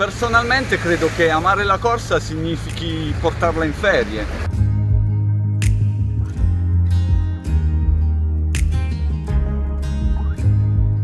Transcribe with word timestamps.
Personalmente 0.00 0.78
credo 0.78 1.10
che 1.14 1.28
amare 1.28 1.62
la 1.62 1.76
corsa 1.76 2.18
significhi 2.18 3.14
portarla 3.20 3.66
in 3.66 3.74
ferie. 3.74 4.24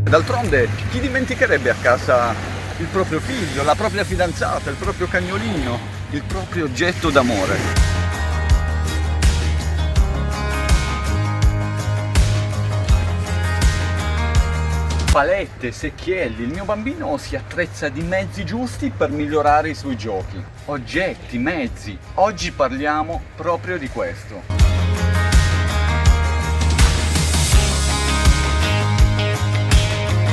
D'altronde, 0.01 0.67
chi 0.89 0.99
dimenticherebbe 0.99 1.69
a 1.69 1.75
casa 1.79 2.33
il 2.79 2.87
proprio 2.87 3.19
figlio, 3.19 3.61
la 3.61 3.75
propria 3.75 4.03
fidanzata, 4.03 4.71
il 4.71 4.77
proprio 4.77 5.05
cagnolino, 5.05 5.77
il 6.09 6.23
proprio 6.23 6.65
oggetto 6.65 7.11
d'amore? 7.11 7.96
Palette, 15.17 15.71
secchielli, 15.71 16.43
il 16.43 16.49
mio 16.49 16.63
bambino 16.63 17.17
si 17.17 17.35
attrezza 17.35 17.89
di 17.89 18.03
mezzi 18.03 18.45
giusti 18.45 18.91
per 18.95 19.09
migliorare 19.09 19.69
i 19.69 19.73
suoi 19.73 19.97
giochi. 19.97 20.39
Oggetti, 20.65 21.39
mezzi, 21.39 21.97
oggi 22.15 22.51
parliamo 22.51 23.23
proprio 23.35 23.79
di 23.79 23.89
questo. 23.89 24.66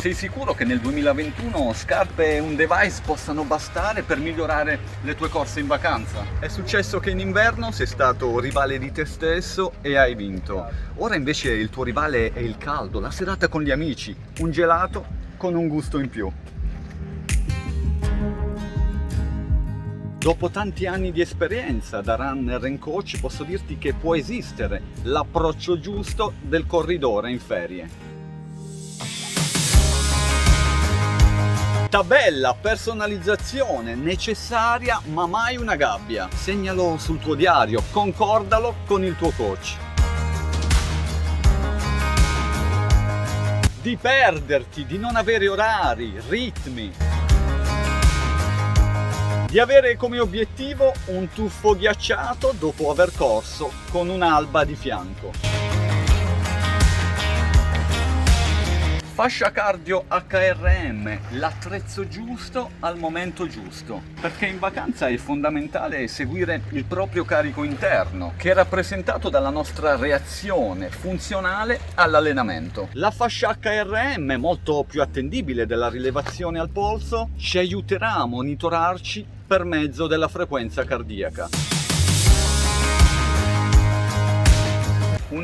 Sei 0.04 0.12
sicuro 0.12 0.52
che 0.52 0.66
nel 0.66 0.80
2021 0.80 1.72
scarpe 1.72 2.34
e 2.34 2.38
un 2.38 2.56
device 2.56 3.00
possano 3.02 3.42
bastare 3.44 4.02
per 4.02 4.18
migliorare 4.18 4.78
le 5.00 5.14
tue 5.14 5.30
corse 5.30 5.60
in 5.60 5.66
vacanza? 5.66 6.26
È 6.38 6.48
successo 6.48 7.00
che 7.00 7.08
in 7.08 7.20
inverno 7.20 7.70
sei 7.70 7.86
stato 7.86 8.38
rivale 8.38 8.78
di 8.78 8.92
te 8.92 9.06
stesso 9.06 9.72
e 9.80 9.96
hai 9.96 10.14
vinto. 10.14 10.70
Ora 10.96 11.14
invece 11.16 11.52
il 11.52 11.70
tuo 11.70 11.84
rivale 11.84 12.34
è 12.34 12.40
il 12.40 12.58
caldo, 12.58 13.00
la 13.00 13.10
serata 13.10 13.48
con 13.48 13.62
gli 13.62 13.70
amici, 13.70 14.14
un 14.40 14.50
gelato 14.50 15.06
con 15.38 15.54
un 15.54 15.68
gusto 15.68 15.98
in 15.98 16.10
più. 16.10 16.30
Dopo 20.18 20.50
tanti 20.50 20.86
anni 20.86 21.12
di 21.12 21.22
esperienza 21.22 22.02
da 22.02 22.16
runner 22.16 22.62
and 22.62 22.78
coach 22.78 23.18
posso 23.20 23.42
dirti 23.42 23.78
che 23.78 23.94
può 23.94 24.14
esistere 24.14 24.82
l'approccio 25.04 25.80
giusto 25.80 26.34
del 26.42 26.66
corridore 26.66 27.30
in 27.30 27.40
ferie. 27.40 28.13
Tabella, 31.94 32.56
personalizzazione 32.60 33.94
necessaria 33.94 35.00
ma 35.12 35.28
mai 35.28 35.56
una 35.56 35.76
gabbia. 35.76 36.28
Segnalo 36.34 36.96
sul 36.98 37.20
tuo 37.20 37.36
diario, 37.36 37.84
concordalo 37.92 38.78
con 38.84 39.04
il 39.04 39.14
tuo 39.16 39.30
coach. 39.30 39.76
Di 43.80 43.96
perderti, 43.96 44.84
di 44.86 44.98
non 44.98 45.14
avere 45.14 45.46
orari, 45.46 46.20
ritmi. 46.26 46.92
Di 49.46 49.60
avere 49.60 49.96
come 49.96 50.18
obiettivo 50.18 50.92
un 51.04 51.28
tuffo 51.28 51.76
ghiacciato 51.76 52.56
dopo 52.58 52.90
aver 52.90 53.12
corso 53.14 53.70
con 53.92 54.08
un'alba 54.08 54.64
di 54.64 54.74
fianco. 54.74 55.63
Fascia 59.14 59.52
cardio 59.52 60.06
HRM, 60.08 61.38
l'attrezzo 61.38 62.08
giusto 62.08 62.70
al 62.80 62.98
momento 62.98 63.46
giusto, 63.46 64.02
perché 64.20 64.46
in 64.46 64.58
vacanza 64.58 65.06
è 65.06 65.16
fondamentale 65.18 66.08
seguire 66.08 66.62
il 66.70 66.82
proprio 66.82 67.24
carico 67.24 67.62
interno, 67.62 68.32
che 68.36 68.50
è 68.50 68.54
rappresentato 68.54 69.28
dalla 69.28 69.50
nostra 69.50 69.94
reazione 69.94 70.90
funzionale 70.90 71.78
all'allenamento. 71.94 72.88
La 72.94 73.12
fascia 73.12 73.56
HRM, 73.56 74.32
molto 74.32 74.82
più 74.82 75.00
attendibile 75.00 75.64
della 75.64 75.88
rilevazione 75.88 76.58
al 76.58 76.70
polso, 76.70 77.28
ci 77.36 77.58
aiuterà 77.58 78.14
a 78.14 78.26
monitorarci 78.26 79.24
per 79.46 79.62
mezzo 79.62 80.08
della 80.08 80.26
frequenza 80.26 80.82
cardiaca. 80.82 81.73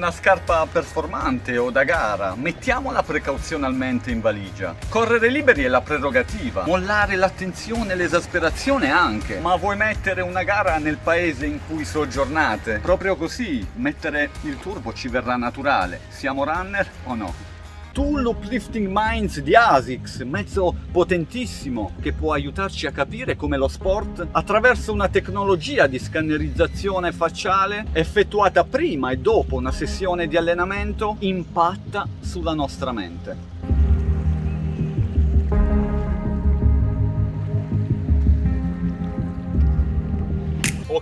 Una 0.00 0.10
scarpa 0.12 0.66
performante 0.66 1.58
o 1.58 1.70
da 1.70 1.84
gara, 1.84 2.34
mettiamola 2.34 3.02
precauzionalmente 3.02 4.10
in 4.10 4.22
valigia. 4.22 4.74
Correre 4.88 5.28
liberi 5.28 5.64
è 5.64 5.68
la 5.68 5.82
prerogativa, 5.82 6.64
mollare 6.64 7.16
l'attenzione 7.16 7.92
e 7.92 7.96
l'esasperazione 7.96 8.90
anche. 8.90 9.40
Ma 9.40 9.56
vuoi 9.56 9.76
mettere 9.76 10.22
una 10.22 10.42
gara 10.42 10.78
nel 10.78 10.96
paese 10.96 11.44
in 11.44 11.60
cui 11.66 11.84
soggiornate? 11.84 12.78
Proprio 12.78 13.14
così, 13.14 13.66
mettere 13.74 14.30
il 14.44 14.58
turbo 14.58 14.94
ci 14.94 15.08
verrà 15.08 15.36
naturale. 15.36 16.00
Siamo 16.08 16.44
runner 16.44 16.88
o 17.04 17.14
no? 17.14 17.49
Tool 17.92 18.24
Uplifting 18.24 18.88
Minds 18.90 19.40
di 19.40 19.54
ASICS, 19.54 20.20
mezzo 20.20 20.74
potentissimo 20.90 21.92
che 22.00 22.12
può 22.12 22.32
aiutarci 22.32 22.86
a 22.86 22.92
capire 22.92 23.36
come 23.36 23.56
lo 23.56 23.68
sport, 23.68 24.28
attraverso 24.30 24.92
una 24.92 25.08
tecnologia 25.08 25.86
di 25.86 25.98
scannerizzazione 25.98 27.12
facciale 27.12 27.86
effettuata 27.92 28.64
prima 28.64 29.10
e 29.10 29.18
dopo 29.18 29.56
una 29.56 29.72
sessione 29.72 30.28
di 30.28 30.36
allenamento, 30.36 31.16
impatta 31.20 32.06
sulla 32.20 32.54
nostra 32.54 32.92
mente. 32.92 33.79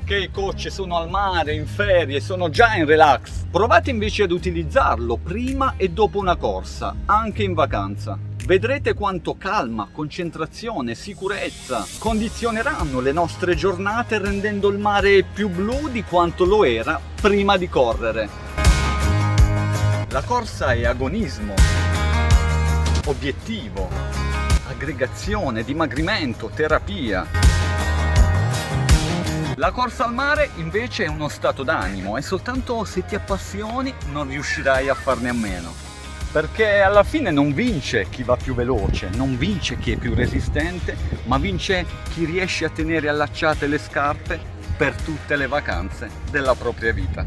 Ok 0.09 0.31
coach 0.31 0.71
sono 0.71 0.97
al 0.97 1.11
mare, 1.11 1.53
in 1.53 1.67
ferie, 1.67 2.21
sono 2.21 2.49
già 2.49 2.75
in 2.77 2.87
relax. 2.87 3.45
Provate 3.51 3.91
invece 3.91 4.23
ad 4.23 4.31
utilizzarlo 4.31 5.19
prima 5.19 5.75
e 5.77 5.91
dopo 5.91 6.19
una 6.19 6.37
corsa, 6.37 6.95
anche 7.05 7.43
in 7.43 7.53
vacanza. 7.53 8.19
Vedrete 8.47 8.95
quanto 8.95 9.37
calma, 9.37 9.89
concentrazione, 9.93 10.95
sicurezza 10.95 11.87
condizioneranno 11.99 13.01
le 13.01 13.13
nostre 13.13 13.55
giornate 13.55 14.17
rendendo 14.17 14.71
il 14.71 14.79
mare 14.79 15.25
più 15.25 15.51
blu 15.51 15.91
di 15.91 16.03
quanto 16.03 16.47
lo 16.47 16.65
era 16.65 16.99
prima 17.21 17.59
di 17.59 17.69
correre. 17.69 18.29
La 20.09 20.23
corsa 20.23 20.73
è 20.73 20.87
agonismo, 20.87 21.53
obiettivo, 23.05 23.91
aggregazione, 24.69 25.65
dimagrimento, 25.65 26.51
terapia. 26.55 27.68
La 29.59 29.73
corsa 29.73 30.05
al 30.05 30.15
mare 30.15 30.51
invece 30.59 31.07
è 31.07 31.09
uno 31.09 31.27
stato 31.29 31.65
d'animo 31.65 32.17
e 32.17 32.23
soltanto 32.23 32.85
se 32.85 33.05
ti 33.05 33.17
appassioni 33.17 33.93
non 34.13 34.29
riuscirai 34.29 34.89
a 34.89 34.95
farne 34.95 35.31
a 35.31 35.33
meno. 35.33 35.75
Perché 36.31 36.79
alla 36.81 37.03
fine 37.03 37.33
non 37.33 37.53
vince 37.53 38.09
chi 38.09 38.23
va 38.23 38.37
più 38.37 38.55
veloce, 38.55 39.11
non 39.17 39.37
vince 39.37 39.77
chi 39.77 39.91
è 39.91 39.97
più 39.97 40.15
resistente, 40.15 40.97
ma 41.25 41.39
vince 41.39 41.85
chi 42.11 42.25
riesce 42.25 42.67
a 42.67 42.71
tenere 42.71 43.09
allacciate 43.09 43.67
le 43.67 43.79
scarpe 43.79 44.39
per 44.77 44.95
tutte 44.95 45.35
le 45.35 45.49
vacanze 45.49 46.09
della 46.31 46.55
propria 46.55 46.93
vita. 46.93 47.25